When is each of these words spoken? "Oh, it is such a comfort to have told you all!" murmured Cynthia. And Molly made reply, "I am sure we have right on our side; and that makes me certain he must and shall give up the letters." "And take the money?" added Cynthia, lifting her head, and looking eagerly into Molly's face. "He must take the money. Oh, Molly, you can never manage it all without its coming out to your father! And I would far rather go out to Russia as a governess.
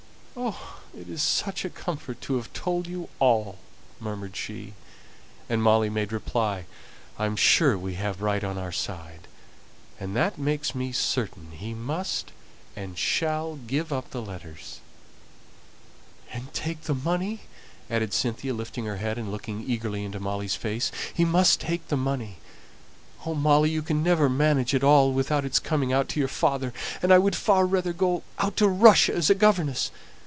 "Oh, 0.33 0.79
it 0.97 1.09
is 1.09 1.21
such 1.21 1.65
a 1.65 1.69
comfort 1.69 2.21
to 2.21 2.37
have 2.37 2.51
told 2.53 2.87
you 2.87 3.09
all!" 3.19 3.57
murmured 3.99 4.33
Cynthia. 4.37 4.71
And 5.49 5.61
Molly 5.61 5.89
made 5.89 6.13
reply, 6.13 6.65
"I 7.19 7.25
am 7.25 7.35
sure 7.35 7.77
we 7.77 7.95
have 7.95 8.21
right 8.21 8.41
on 8.41 8.57
our 8.57 8.71
side; 8.71 9.27
and 9.99 10.15
that 10.15 10.39
makes 10.39 10.73
me 10.73 10.93
certain 10.93 11.51
he 11.51 11.73
must 11.73 12.31
and 12.77 12.97
shall 12.97 13.57
give 13.57 13.91
up 13.91 14.09
the 14.11 14.21
letters." 14.21 14.79
"And 16.31 16.51
take 16.53 16.83
the 16.83 16.95
money?" 16.95 17.41
added 17.89 18.13
Cynthia, 18.13 18.53
lifting 18.53 18.85
her 18.85 18.97
head, 18.97 19.17
and 19.17 19.31
looking 19.33 19.69
eagerly 19.69 20.05
into 20.05 20.21
Molly's 20.21 20.55
face. 20.55 20.93
"He 21.13 21.25
must 21.25 21.59
take 21.59 21.89
the 21.89 21.97
money. 21.97 22.37
Oh, 23.25 23.35
Molly, 23.35 23.69
you 23.69 23.81
can 23.81 24.01
never 24.01 24.29
manage 24.29 24.73
it 24.73 24.83
all 24.83 25.11
without 25.11 25.43
its 25.43 25.59
coming 25.59 25.91
out 25.91 26.07
to 26.09 26.19
your 26.21 26.29
father! 26.29 26.73
And 27.01 27.11
I 27.13 27.17
would 27.19 27.35
far 27.35 27.65
rather 27.65 27.91
go 27.93 28.23
out 28.39 28.55
to 28.57 28.69
Russia 28.69 29.13
as 29.13 29.29
a 29.29 29.35
governess. 29.35 29.91